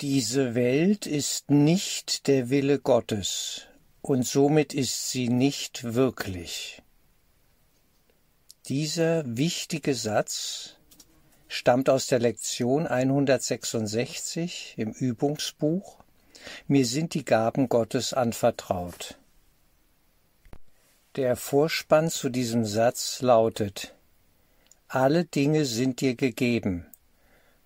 Diese 0.00 0.54
Welt 0.54 1.06
ist 1.06 1.50
nicht 1.50 2.28
der 2.28 2.50
Wille 2.50 2.78
Gottes, 2.78 3.62
und 4.00 4.24
somit 4.24 4.72
ist 4.72 5.10
sie 5.10 5.28
nicht 5.28 5.92
wirklich. 5.94 6.84
Dieser 8.66 9.24
wichtige 9.26 9.96
Satz 9.96 10.76
stammt 11.48 11.90
aus 11.90 12.06
der 12.06 12.20
Lektion 12.20 12.86
166 12.86 14.74
im 14.76 14.92
Übungsbuch 14.92 15.98
Mir 16.68 16.86
sind 16.86 17.14
die 17.14 17.24
Gaben 17.24 17.68
Gottes 17.68 18.12
anvertraut. 18.12 19.18
Der 21.16 21.34
Vorspann 21.34 22.08
zu 22.08 22.28
diesem 22.28 22.64
Satz 22.64 23.20
lautet 23.20 23.96
Alle 24.86 25.24
Dinge 25.24 25.64
sind 25.64 26.00
dir 26.00 26.14
gegeben, 26.14 26.86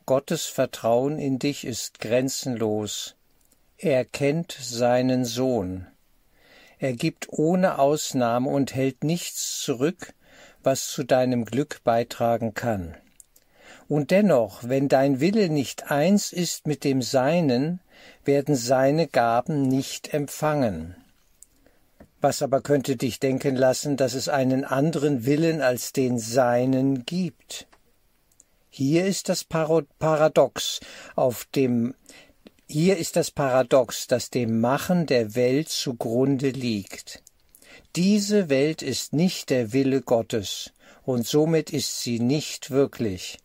Gottes 0.05 0.47
Vertrauen 0.47 1.19
in 1.19 1.39
dich 1.39 1.65
ist 1.65 2.01
grenzenlos. 2.01 3.15
Er 3.79 4.05
kennt 4.05 4.53
seinen 4.61 5.25
Sohn. 5.25 5.87
Er 6.79 6.95
gibt 6.95 7.29
ohne 7.31 7.79
Ausnahme 7.79 8.51
und 8.51 8.75
hält 8.75 9.05
nichts 9.05 9.61
zurück, 9.61 10.15
was 10.65 10.89
zu 10.89 11.05
deinem 11.05 11.45
Glück 11.45 11.81
beitragen 11.85 12.55
kann. 12.55 12.97
Und 13.89 14.11
dennoch, 14.11 14.65
wenn 14.65 14.89
dein 14.89 15.21
Wille 15.21 15.49
nicht 15.49 15.91
eins 15.91 16.33
ist 16.33 16.67
mit 16.67 16.83
dem 16.83 17.03
Seinen, 17.03 17.81
werden 18.25 18.57
seine 18.57 19.07
Gaben 19.07 19.63
nicht 19.63 20.13
empfangen. 20.13 20.97
Was 22.21 22.43
aber 22.43 22.61
könnte 22.61 22.97
dich 22.97 23.21
denken 23.21 23.55
lassen, 23.55 23.97
dass 23.97 24.15
es 24.15 24.29
einen 24.29 24.65
anderen 24.65 25.27
Willen 25.27 25.61
als 25.61 25.93
den 25.93 26.19
Seinen 26.19 27.05
gibt? 27.05 27.67
Hier 28.75 29.05
ist 29.05 29.29
das 29.29 29.45
Paradox, 29.45 30.81
auf 31.15 31.45
dem 31.55 31.95
hier 32.67 32.97
ist 32.97 33.17
das 33.17 33.31
Paradox, 33.31 34.07
das 34.07 34.31
dem 34.31 34.63
Machen 34.63 35.05
der 35.05 35.35
Welt 35.35 35.69
zugrunde 35.69 36.49
liegt. 36.49 37.23
Diese 37.97 38.49
Welt 38.49 38.81
ist 38.81 39.13
nicht 39.13 39.51
der 39.51 39.75
Wille 39.75 40.01
Gottes, 40.01 40.73
und 41.03 41.27
somit 41.27 41.69
ist 41.69 42.01
sie 42.01 42.19
nicht 42.19 42.71
wirklich. 42.71 43.37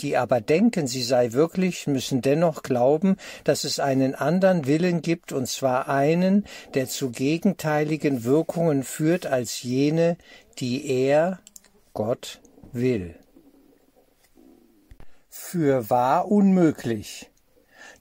Die 0.00 0.16
aber 0.16 0.40
denken, 0.40 0.88
sie 0.88 1.04
sei 1.04 1.30
wirklich, 1.30 1.86
müssen 1.86 2.20
dennoch 2.20 2.64
glauben, 2.64 3.18
dass 3.44 3.62
es 3.62 3.78
einen 3.78 4.16
anderen 4.16 4.66
Willen 4.66 5.02
gibt, 5.02 5.30
und 5.30 5.46
zwar 5.46 5.88
einen, 5.88 6.46
der 6.74 6.88
zu 6.88 7.10
gegenteiligen 7.10 8.24
Wirkungen 8.24 8.82
führt 8.82 9.24
als 9.24 9.62
jene, 9.62 10.16
die 10.58 10.84
er, 10.84 11.38
Gott, 11.94 12.40
will 12.72 13.14
für 15.34 15.88
wahr 15.88 16.30
unmöglich. 16.30 17.30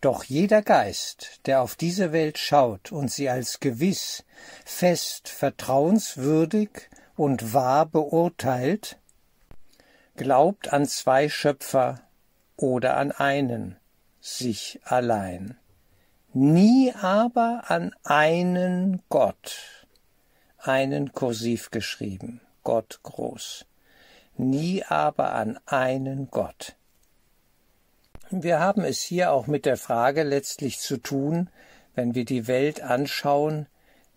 Doch 0.01 0.25
jeder 0.25 0.61
Geist, 0.61 1.39
der 1.45 1.61
auf 1.61 1.77
diese 1.77 2.11
Welt 2.11 2.37
schaut 2.37 2.91
und 2.91 3.09
sie 3.09 3.29
als 3.29 3.61
gewiss, 3.61 4.25
fest, 4.65 5.29
vertrauenswürdig 5.29 6.89
und 7.15 7.53
wahr 7.53 7.85
beurteilt, 7.85 8.97
glaubt 10.17 10.73
an 10.73 10.85
zwei 10.85 11.29
Schöpfer 11.29 12.01
oder 12.57 12.97
an 12.97 13.13
einen, 13.13 13.77
sich 14.19 14.81
allein, 14.83 15.57
nie 16.33 16.93
aber 16.93 17.63
an 17.69 17.95
einen 18.03 19.03
Gott, 19.07 19.87
einen 20.57 21.13
kursiv 21.13 21.71
geschrieben, 21.71 22.41
Gott 22.63 22.99
groß, 23.03 23.65
nie 24.35 24.83
aber 24.83 25.33
an 25.33 25.57
einen 25.65 26.29
Gott. 26.29 26.75
Wir 28.33 28.61
haben 28.61 28.85
es 28.85 29.01
hier 29.01 29.33
auch 29.33 29.47
mit 29.47 29.65
der 29.65 29.75
Frage 29.75 30.23
letztlich 30.23 30.79
zu 30.79 30.95
tun, 30.95 31.49
wenn 31.95 32.15
wir 32.15 32.23
die 32.23 32.47
Welt 32.47 32.79
anschauen, 32.79 33.67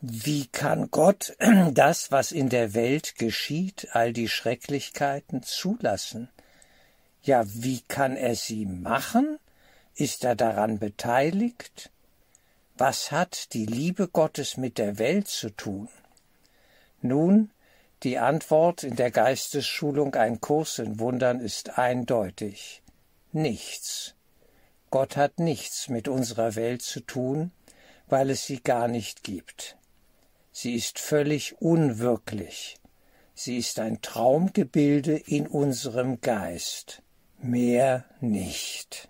wie 0.01 0.47
kann 0.47 0.93
Gott 0.93 1.37
das, 1.73 2.13
was 2.13 2.31
in 2.31 2.49
der 2.49 2.75
Welt 2.75 3.17
geschieht, 3.17 3.89
all 3.91 4.13
die 4.13 4.29
Schrecklichkeiten 4.29 5.43
zulassen? 5.43 6.29
Ja, 7.25 7.43
wie 7.47 7.81
kann 7.89 8.17
er 8.17 8.37
sie 8.37 8.67
machen? 8.67 9.41
Ist 9.97 10.23
er 10.23 10.37
daran 10.37 10.79
beteiligt? 10.79 11.91
Was 12.77 13.11
hat 13.11 13.53
die 13.53 13.67
Liebe 13.67 14.07
Gottes 14.07 14.57
mit 14.57 14.79
der 14.79 14.99
Welt 14.99 15.27
zu 15.27 15.51
tun? 15.51 15.89
Nun, 17.03 17.51
die 18.05 18.19
Antwort 18.19 18.85
in 18.85 18.95
der 18.95 19.11
Geistesschulung 19.11 20.15
Ein 20.15 20.41
Kurs 20.41 20.79
in 20.79 21.01
Wundern 21.01 21.41
ist 21.41 21.79
eindeutig 21.79 22.84
nichts. 23.35 24.15
Gott 24.91 25.17
hat 25.17 25.39
nichts 25.39 25.89
mit 25.89 26.09
unserer 26.09 26.55
Welt 26.55 26.83
zu 26.83 27.01
tun, 27.01 27.51
weil 28.07 28.31
es 28.31 28.47
sie 28.47 28.61
gar 28.61 28.89
nicht 28.89 29.23
gibt. 29.25 29.77
Sie 30.53 30.75
ist 30.75 30.99
völlig 30.99 31.61
unwirklich. 31.61 32.77
Sie 33.35 33.57
ist 33.57 33.81
ein 33.81 34.01
Traumgebilde 34.03 35.17
in 35.17 35.49
unserem 35.49 36.21
Geist. 36.21 37.03
Mehr 37.39 38.05
nicht. 38.21 39.09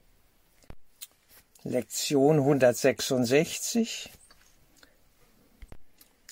Lektion 1.62 2.38
166 2.38 4.10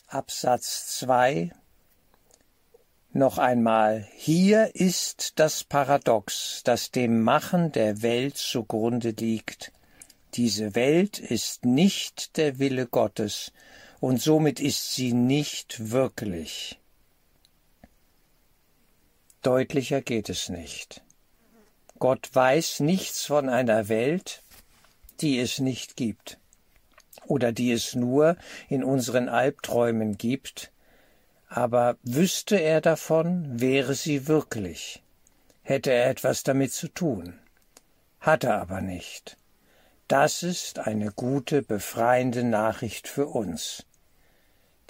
Absatz 0.06 0.98
2 0.98 1.52
noch 3.14 3.38
einmal, 3.38 4.08
hier 4.16 4.74
ist 4.74 5.38
das 5.38 5.64
Paradox, 5.64 6.62
das 6.64 6.90
dem 6.90 7.22
Machen 7.22 7.72
der 7.72 8.02
Welt 8.02 8.36
zugrunde 8.36 9.10
liegt. 9.10 9.72
Diese 10.34 10.74
Welt 10.74 11.18
ist 11.18 11.64
nicht 11.64 12.36
der 12.36 12.58
Wille 12.58 12.86
Gottes, 12.86 13.52
und 14.00 14.20
somit 14.20 14.60
ist 14.60 14.94
sie 14.94 15.12
nicht 15.12 15.92
wirklich. 15.92 16.80
Deutlicher 19.42 20.00
geht 20.00 20.28
es 20.28 20.48
nicht. 20.48 21.02
Gott 21.98 22.30
weiß 22.32 22.80
nichts 22.80 23.26
von 23.26 23.48
einer 23.48 23.88
Welt, 23.88 24.42
die 25.20 25.38
es 25.38 25.60
nicht 25.60 25.96
gibt, 25.96 26.38
oder 27.26 27.52
die 27.52 27.70
es 27.70 27.94
nur 27.94 28.36
in 28.68 28.82
unseren 28.82 29.28
Albträumen 29.28 30.18
gibt, 30.18 30.71
aber 31.54 31.98
wüsste 32.02 32.56
er 32.56 32.80
davon, 32.80 33.60
wäre 33.60 33.94
sie 33.94 34.26
wirklich, 34.26 35.02
hätte 35.62 35.92
er 35.92 36.08
etwas 36.08 36.44
damit 36.44 36.72
zu 36.72 36.88
tun. 36.88 37.38
Hat 38.20 38.44
er 38.44 38.60
aber 38.60 38.80
nicht. 38.80 39.36
Das 40.08 40.42
ist 40.42 40.78
eine 40.78 41.12
gute, 41.12 41.62
befreiende 41.62 42.42
Nachricht 42.42 43.06
für 43.06 43.26
uns. 43.26 43.84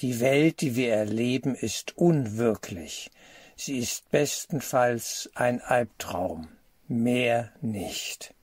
Die 0.01 0.21
Welt, 0.21 0.61
die 0.61 0.77
wir 0.77 0.95
erleben, 0.95 1.57
ist 1.57 1.99
unwirklich. 1.99 3.11
Sie 3.57 3.79
ist 3.79 4.09
bestenfalls 4.11 5.31
ein 5.35 5.61
Albtraum, 5.61 6.49
mehr 6.87 7.51
nicht. 7.61 8.35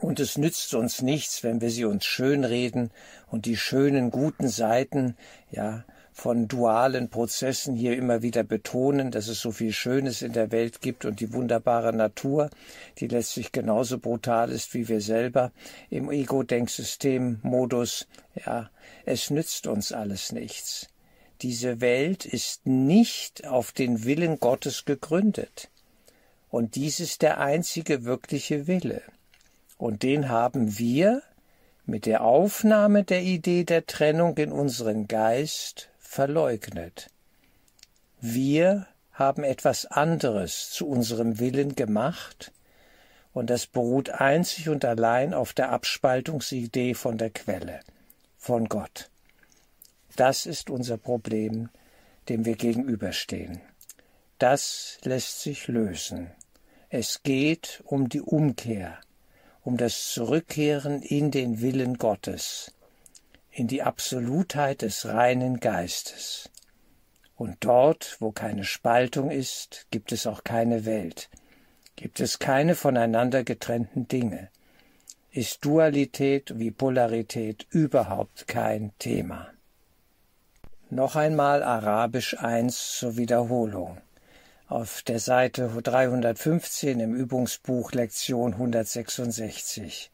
Und 0.00 0.20
es 0.20 0.38
nützt 0.38 0.74
uns 0.74 1.02
nichts, 1.02 1.42
wenn 1.42 1.60
wir 1.60 1.70
sie 1.70 1.84
uns 1.84 2.04
schönreden 2.04 2.92
und 3.28 3.46
die 3.46 3.56
schönen, 3.56 4.10
guten 4.10 4.48
Seiten, 4.48 5.16
ja, 5.50 5.84
von 6.12 6.46
dualen 6.46 7.08
Prozessen 7.08 7.74
hier 7.74 7.96
immer 7.96 8.20
wieder 8.22 8.44
betonen, 8.44 9.10
dass 9.10 9.28
es 9.28 9.40
so 9.40 9.50
viel 9.50 9.72
Schönes 9.72 10.20
in 10.20 10.32
der 10.32 10.52
Welt 10.52 10.82
gibt 10.82 11.04
und 11.06 11.20
die 11.20 11.32
wunderbare 11.32 11.92
Natur, 11.94 12.50
die 12.98 13.08
letztlich 13.08 13.50
genauso 13.50 13.98
brutal 13.98 14.50
ist 14.50 14.74
wie 14.74 14.88
wir 14.88 15.00
selber 15.00 15.52
im 15.88 16.10
Ego-Denksystem-Modus. 16.10 18.06
Ja, 18.44 18.70
es 19.06 19.30
nützt 19.30 19.66
uns 19.66 19.92
alles 19.92 20.32
nichts. 20.32 20.88
Diese 21.40 21.80
Welt 21.80 22.26
ist 22.26 22.66
nicht 22.66 23.46
auf 23.46 23.72
den 23.72 24.04
Willen 24.04 24.38
Gottes 24.38 24.84
gegründet. 24.84 25.70
Und 26.50 26.76
dies 26.76 27.00
ist 27.00 27.22
der 27.22 27.40
einzige 27.40 28.04
wirkliche 28.04 28.66
Wille. 28.66 29.02
Und 29.78 30.02
den 30.02 30.28
haben 30.28 30.78
wir 30.78 31.22
mit 31.86 32.06
der 32.06 32.22
Aufnahme 32.22 33.02
der 33.02 33.22
Idee 33.22 33.64
der 33.64 33.86
Trennung 33.86 34.36
in 34.36 34.52
unseren 34.52 35.08
Geist 35.08 35.88
verleugnet. 36.12 37.08
Wir 38.20 38.86
haben 39.12 39.44
etwas 39.44 39.86
anderes 39.86 40.68
zu 40.68 40.86
unserem 40.86 41.38
Willen 41.38 41.74
gemacht, 41.74 42.52
und 43.32 43.48
das 43.48 43.66
beruht 43.66 44.10
einzig 44.10 44.68
und 44.68 44.84
allein 44.84 45.32
auf 45.32 45.54
der 45.54 45.70
Abspaltungsidee 45.70 46.92
von 46.92 47.16
der 47.16 47.30
Quelle, 47.30 47.80
von 48.36 48.68
Gott. 48.68 49.08
Das 50.14 50.44
ist 50.44 50.68
unser 50.68 50.98
Problem, 50.98 51.70
dem 52.28 52.44
wir 52.44 52.56
gegenüberstehen. 52.56 53.62
Das 54.38 54.98
lässt 55.04 55.40
sich 55.40 55.66
lösen. 55.66 56.30
Es 56.90 57.22
geht 57.22 57.82
um 57.86 58.10
die 58.10 58.20
Umkehr, 58.20 59.00
um 59.62 59.78
das 59.78 60.12
Zurückkehren 60.12 61.00
in 61.00 61.30
den 61.30 61.62
Willen 61.62 61.96
Gottes, 61.96 62.74
in 63.52 63.68
die 63.68 63.82
Absolutheit 63.82 64.82
des 64.82 65.06
reinen 65.06 65.60
Geistes. 65.60 66.50
Und 67.36 67.58
dort, 67.60 68.16
wo 68.20 68.32
keine 68.32 68.64
Spaltung 68.64 69.30
ist, 69.30 69.86
gibt 69.90 70.10
es 70.12 70.26
auch 70.26 70.42
keine 70.42 70.86
Welt, 70.86 71.28
gibt 71.96 72.20
es 72.20 72.38
keine 72.38 72.74
voneinander 72.74 73.44
getrennten 73.44 74.08
Dinge. 74.08 74.48
ist 75.34 75.64
Dualität 75.64 76.58
wie 76.58 76.70
Polarität 76.70 77.66
überhaupt 77.70 78.48
kein 78.48 78.92
Thema. 78.98 79.48
Noch 80.90 81.16
einmal 81.16 81.62
Arabisch 81.62 82.36
1 82.38 82.98
zur 82.98 83.16
Wiederholung. 83.16 83.98
Auf 84.68 85.02
der 85.02 85.18
Seite 85.18 85.70
315 85.82 87.00
im 87.00 87.14
Übungsbuch 87.14 87.92
Lektion 87.92 88.52
166. 88.52 90.10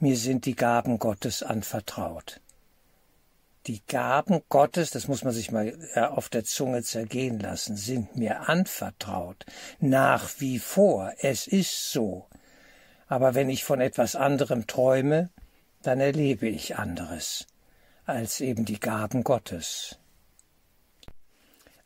Mir 0.00 0.16
sind 0.16 0.44
die 0.44 0.54
Gaben 0.54 0.98
Gottes 0.98 1.42
anvertraut. 1.42 2.40
Die 3.68 3.82
Gaben 3.86 4.40
Gottes, 4.48 4.90
das 4.92 5.08
muss 5.08 5.24
man 5.24 5.34
sich 5.34 5.52
mal 5.52 5.78
äh, 5.94 6.00
auf 6.00 6.30
der 6.30 6.42
Zunge 6.42 6.82
zergehen 6.82 7.38
lassen, 7.38 7.76
sind 7.76 8.16
mir 8.16 8.48
anvertraut. 8.48 9.44
Nach 9.78 10.30
wie 10.38 10.58
vor. 10.58 11.12
Es 11.18 11.46
ist 11.46 11.92
so. 11.92 12.26
Aber 13.08 13.34
wenn 13.34 13.50
ich 13.50 13.64
von 13.64 13.82
etwas 13.82 14.16
anderem 14.16 14.66
träume, 14.66 15.28
dann 15.82 16.00
erlebe 16.00 16.48
ich 16.48 16.76
anderes 16.76 17.46
als 18.06 18.40
eben 18.40 18.64
die 18.64 18.80
Gaben 18.80 19.22
Gottes. 19.22 19.98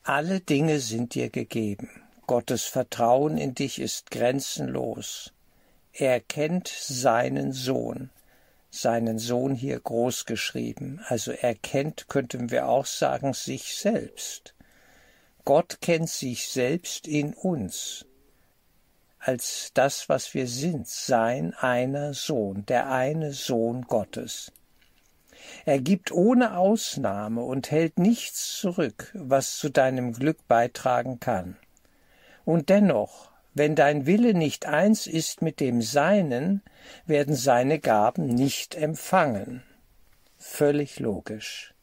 Alle 0.05 0.39
Dinge 0.39 0.79
sind 0.79 1.17
dir 1.17 1.31
gegeben. 1.31 1.91
Gottes 2.29 2.63
Vertrauen 2.63 3.37
in 3.37 3.57
dich 3.57 3.81
ist 3.81 4.13
grenzenlos. 4.13 5.33
Er 5.93 6.21
kennt 6.21 6.69
seinen 6.69 7.53
Sohn 7.53 8.11
seinen 8.73 9.19
Sohn 9.19 9.55
hier 9.55 9.79
groß 9.79 10.25
geschrieben. 10.25 11.01
Also 11.07 11.31
er 11.31 11.55
kennt, 11.55 12.09
könnten 12.09 12.51
wir 12.51 12.69
auch 12.69 12.87
sagen, 12.87 13.35
sich 13.35 13.77
selbst. 13.77 14.55
Gott 15.45 15.79
kennt 15.81 16.09
sich 16.09 16.49
selbst 16.49 17.07
in 17.07 17.35
uns 17.35 18.07
als 19.19 19.71
das, 19.75 20.09
was 20.09 20.35
wir 20.35 20.49
sind, 20.49 20.89
sein 20.89 21.55
einer 21.55 22.13
Sohn, 22.13 22.67
der 22.67 22.91
eine 22.91 23.33
Sohn 23.33 23.83
Gottes. 23.83 24.51
Er 25.65 25.79
gibt 25.79 26.11
ohne 26.11 26.57
Ausnahme 26.57 27.43
und 27.43 27.71
hält 27.71 27.99
nichts 27.99 28.59
zurück, 28.59 29.13
was 29.15 29.59
zu 29.59 29.69
deinem 29.69 30.13
Glück 30.13 30.49
beitragen 30.49 31.21
kann. 31.21 31.57
Und 32.45 32.69
dennoch 32.69 33.32
wenn 33.55 33.75
dein 33.75 34.07
Wille 34.07 34.35
nicht 34.35 34.67
eins 34.67 35.07
ist 35.07 35.43
mit 35.43 35.61
dem 35.61 35.83
Seinen, 35.83 36.63
werden 37.07 37.35
seine 37.35 37.79
Gaben 37.79 38.27
nicht 38.27 38.75
empfangen. 38.75 39.63
Völlig 40.39 40.99
logisch. 40.99 41.75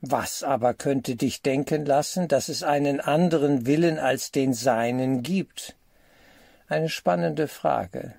Was 0.00 0.42
aber 0.42 0.74
könnte 0.74 1.16
dich 1.16 1.42
denken 1.42 1.86
lassen, 1.86 2.28
dass 2.28 2.48
es 2.48 2.62
einen 2.62 3.00
anderen 3.00 3.66
Willen 3.66 3.98
als 3.98 4.30
den 4.30 4.52
Seinen 4.54 5.22
gibt? 5.22 5.76
Eine 6.68 6.88
spannende 6.88 7.48
Frage. 7.48 8.14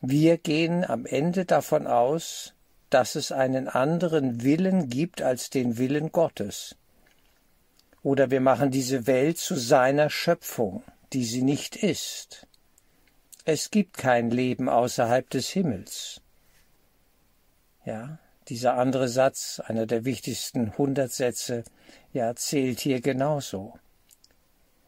Wir 0.00 0.36
gehen 0.38 0.84
am 0.84 1.06
Ende 1.06 1.44
davon 1.44 1.86
aus, 1.86 2.54
dass 2.90 3.14
es 3.14 3.32
einen 3.32 3.68
anderen 3.68 4.42
Willen 4.42 4.88
gibt 4.88 5.22
als 5.22 5.48
den 5.48 5.78
Willen 5.78 6.10
Gottes. 6.10 6.76
Oder 8.02 8.30
wir 8.32 8.40
machen 8.40 8.72
diese 8.72 9.06
Welt 9.06 9.38
zu 9.38 9.54
seiner 9.54 10.10
Schöpfung 10.10 10.82
die 11.12 11.24
sie 11.24 11.42
nicht 11.42 11.76
ist. 11.76 12.46
Es 13.44 13.70
gibt 13.70 13.96
kein 13.96 14.30
Leben 14.30 14.68
außerhalb 14.68 15.28
des 15.30 15.48
Himmels. 15.48 16.20
Ja, 17.84 18.18
dieser 18.48 18.74
andere 18.74 19.08
Satz, 19.08 19.60
einer 19.64 19.86
der 19.86 20.04
wichtigsten 20.04 20.76
Hundertsätze, 20.78 21.64
ja, 22.12 22.34
zählt 22.36 22.80
hier 22.80 23.00
genauso. 23.00 23.78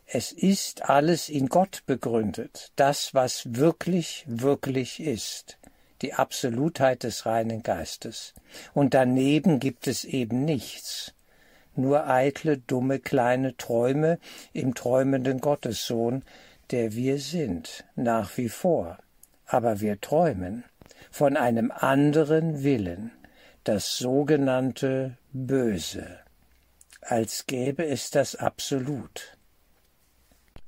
Es 0.07 0.33
ist 0.33 0.89
alles 0.89 1.29
in 1.29 1.49
Gott 1.49 1.83
begründet, 1.87 2.73
das, 2.77 3.15
was 3.15 3.55
wirklich, 3.55 4.25
wirklich 4.29 5.01
ist, 5.01 5.59
die 6.03 6.15
Absolutheit 6.15 7.03
des 7.03 7.27
reinen 7.27 7.63
Geistes. 7.63 8.35
Und 8.75 8.95
daneben 8.95 9.59
gibt 9.59 9.87
es 9.87 10.05
eben 10.05 10.45
nichts 10.45 11.15
nur 11.79 12.09
eitle, 12.09 12.59
dumme, 12.59 12.99
kleine 12.99 13.57
Träume 13.57 14.19
im 14.53 14.75
träumenden 14.75 15.41
Gottessohn, 15.41 16.23
der 16.71 16.95
wir 16.95 17.19
sind, 17.19 17.85
nach 17.97 18.37
wie 18.37 18.49
vor. 18.49 18.99
Aber 19.47 19.81
wir 19.81 20.01
träumen 20.01 20.65
von 21.11 21.37
einem 21.37 21.71
anderen 21.71 22.63
Willen, 22.63 23.11
das 23.65 23.97
sogenannte 23.97 25.17
Böse, 25.33 26.19
als 27.01 27.47
gäbe 27.47 27.85
es 27.85 28.11
das 28.11 28.37
Absolut. 28.37 29.37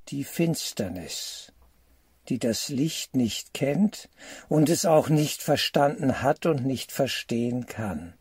Die 0.09 0.25
Finsternis, 0.25 1.53
die 2.29 2.39
das 2.39 2.69
Licht 2.69 3.17
nicht 3.17 3.55
kennt 3.55 4.09
und 4.49 4.69
es 4.69 4.85
auch 4.85 5.09
nicht 5.09 5.43
verstanden 5.43 6.23
hat 6.23 6.47
und 6.47 6.65
nicht 6.65 6.93
verstehen 6.93 7.67
kann 7.67 8.15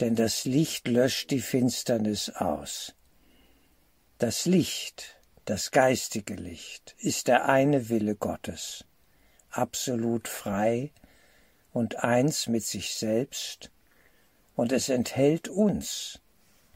denn 0.00 0.14
das 0.14 0.44
Licht 0.44 0.88
löscht 0.88 1.30
die 1.30 1.40
Finsternis 1.40 2.30
aus. 2.30 2.94
Das 4.18 4.46
Licht, 4.46 5.16
das 5.44 5.70
geistige 5.70 6.34
Licht, 6.34 6.94
ist 6.98 7.28
der 7.28 7.48
eine 7.48 7.88
Wille 7.88 8.16
Gottes, 8.16 8.84
absolut 9.50 10.28
frei 10.28 10.90
und 11.72 11.96
eins 11.96 12.46
mit 12.46 12.64
sich 12.64 12.94
selbst, 12.94 13.70
und 14.56 14.72
es 14.72 14.88
enthält 14.88 15.48
uns 15.48 16.20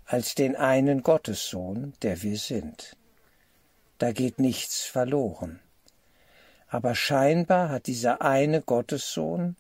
als 0.07 0.35
den 0.35 0.57
einen 0.57 1.03
Gottessohn, 1.03 1.95
der 2.03 2.23
wir 2.23 2.39
sind. 2.39 2.97
Da 3.99 4.13
geht 4.13 4.39
nichts 4.39 4.83
verloren. 4.85 5.61
Aber 6.69 6.95
scheinbar 6.95 7.69
hat 7.69 7.87
dieser 7.87 8.23
eine 8.23 8.61
Gottessohn, 8.63 9.57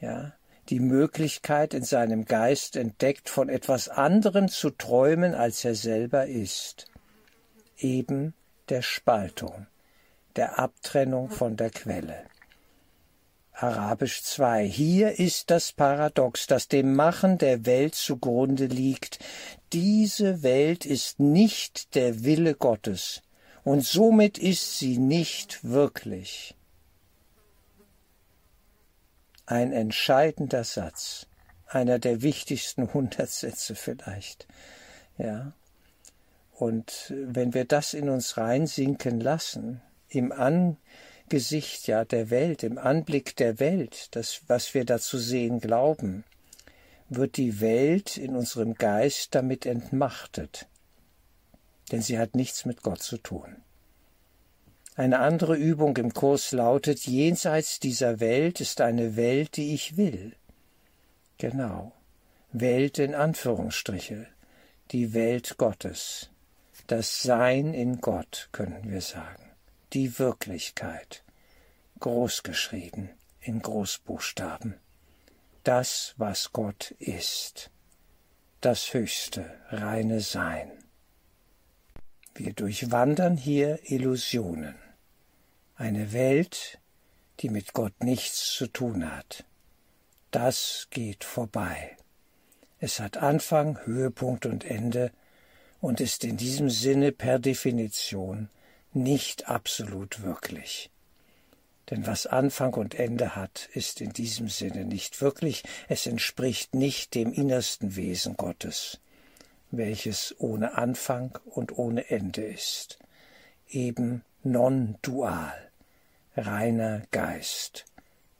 ja, 0.00 0.34
die 0.72 0.80
Möglichkeit 0.80 1.74
in 1.74 1.84
seinem 1.84 2.24
Geist 2.24 2.76
entdeckt, 2.76 3.28
von 3.28 3.50
etwas 3.50 3.90
anderem 3.90 4.48
zu 4.48 4.70
träumen, 4.70 5.34
als 5.34 5.66
er 5.66 5.74
selber 5.74 6.26
ist, 6.26 6.86
eben 7.76 8.32
der 8.70 8.80
Spaltung, 8.80 9.66
der 10.34 10.58
Abtrennung 10.58 11.28
von 11.28 11.58
der 11.58 11.68
Quelle. 11.68 12.22
Arabisch 13.52 14.22
2. 14.22 14.66
Hier 14.66 15.18
ist 15.18 15.50
das 15.50 15.74
Paradox, 15.74 16.46
das 16.46 16.68
dem 16.68 16.94
Machen 16.94 17.36
der 17.36 17.66
Welt 17.66 17.94
zugrunde 17.94 18.64
liegt. 18.64 19.18
Diese 19.74 20.42
Welt 20.42 20.86
ist 20.86 21.20
nicht 21.20 21.94
der 21.94 22.24
Wille 22.24 22.54
Gottes, 22.54 23.20
und 23.62 23.84
somit 23.84 24.38
ist 24.38 24.78
sie 24.78 24.96
nicht 24.96 25.62
wirklich 25.64 26.56
ein 29.52 29.72
entscheidender 29.72 30.64
Satz, 30.64 31.26
einer 31.66 31.98
der 31.98 32.22
wichtigsten 32.22 32.92
Hundertsätze 32.94 33.74
vielleicht. 33.74 34.48
Ja. 35.18 35.52
Und 36.52 37.12
wenn 37.14 37.52
wir 37.52 37.66
das 37.66 37.92
in 37.92 38.08
uns 38.08 38.38
reinsinken 38.38 39.20
lassen, 39.20 39.82
im 40.08 40.32
Angesicht 40.32 41.86
ja 41.86 42.04
der 42.04 42.30
Welt, 42.30 42.62
im 42.62 42.78
Anblick 42.78 43.36
der 43.36 43.60
Welt, 43.60 44.08
das, 44.12 44.42
was 44.46 44.72
wir 44.72 44.84
dazu 44.86 45.18
sehen 45.18 45.60
glauben, 45.60 46.24
wird 47.08 47.36
die 47.36 47.60
Welt 47.60 48.16
in 48.16 48.34
unserem 48.36 48.74
Geist 48.74 49.34
damit 49.34 49.66
entmachtet. 49.66 50.66
Denn 51.90 52.00
sie 52.00 52.18
hat 52.18 52.34
nichts 52.36 52.64
mit 52.64 52.82
Gott 52.82 53.02
zu 53.02 53.18
tun. 53.18 53.56
Eine 54.94 55.20
andere 55.20 55.56
Übung 55.56 55.96
im 55.96 56.12
Kurs 56.12 56.52
lautet, 56.52 57.06
jenseits 57.06 57.80
dieser 57.80 58.20
Welt 58.20 58.60
ist 58.60 58.82
eine 58.82 59.16
Welt, 59.16 59.56
die 59.56 59.72
ich 59.72 59.96
will. 59.96 60.36
Genau. 61.38 61.92
Welt 62.52 62.98
in 62.98 63.14
Anführungsstriche. 63.14 64.26
Die 64.90 65.14
Welt 65.14 65.56
Gottes. 65.56 66.28
Das 66.88 67.22
Sein 67.22 67.72
in 67.72 68.02
Gott, 68.02 68.50
können 68.52 68.90
wir 68.90 69.00
sagen. 69.00 69.50
Die 69.94 70.18
Wirklichkeit. 70.18 71.24
Großgeschrieben 72.00 73.08
in 73.40 73.62
Großbuchstaben. 73.62 74.74
Das, 75.64 76.12
was 76.18 76.52
Gott 76.52 76.90
ist. 76.98 77.70
Das 78.60 78.92
höchste, 78.92 79.54
reine 79.70 80.20
Sein. 80.20 80.70
Wir 82.34 82.52
durchwandern 82.52 83.38
hier 83.38 83.78
Illusionen. 83.90 84.81
Eine 85.74 86.12
Welt, 86.12 86.78
die 87.40 87.48
mit 87.48 87.72
Gott 87.72 88.04
nichts 88.04 88.54
zu 88.54 88.66
tun 88.66 89.10
hat. 89.10 89.44
Das 90.30 90.88
geht 90.90 91.24
vorbei. 91.24 91.96
Es 92.78 93.00
hat 93.00 93.16
Anfang, 93.16 93.78
Höhepunkt 93.84 94.44
und 94.44 94.64
Ende 94.64 95.12
und 95.80 96.00
ist 96.00 96.24
in 96.24 96.36
diesem 96.36 96.68
Sinne 96.68 97.10
per 97.10 97.38
Definition 97.38 98.48
nicht 98.92 99.48
absolut 99.48 100.22
wirklich. 100.22 100.90
Denn 101.90 102.06
was 102.06 102.26
Anfang 102.26 102.74
und 102.74 102.94
Ende 102.94 103.34
hat, 103.34 103.68
ist 103.72 104.00
in 104.00 104.12
diesem 104.12 104.48
Sinne 104.48 104.84
nicht 104.84 105.20
wirklich, 105.20 105.62
es 105.88 106.06
entspricht 106.06 106.74
nicht 106.74 107.14
dem 107.14 107.32
innersten 107.32 107.96
Wesen 107.96 108.36
Gottes, 108.36 109.00
welches 109.70 110.34
ohne 110.38 110.76
Anfang 110.76 111.38
und 111.46 111.78
ohne 111.78 112.10
Ende 112.10 112.44
ist, 112.44 112.98
eben 113.68 114.22
non-dual 114.44 115.70
reiner 116.36 117.02
Geist, 117.10 117.84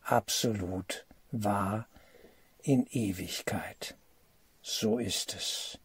absolut 0.02 1.06
wahr 1.30 1.86
in 2.62 2.86
Ewigkeit. 2.90 3.96
So 4.62 4.98
ist 4.98 5.34
es. 5.34 5.78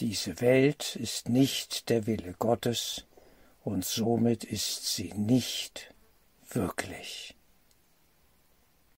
Diese 0.00 0.40
Welt 0.40 0.96
ist 0.96 1.28
nicht 1.28 1.88
der 1.88 2.06
Wille 2.06 2.34
Gottes 2.38 3.06
und 3.62 3.84
somit 3.84 4.44
ist 4.44 4.94
sie 4.94 5.12
nicht 5.14 5.94
wirklich. 6.50 7.36